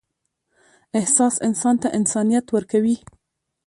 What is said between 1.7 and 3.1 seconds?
ته انسانیت ورکوي.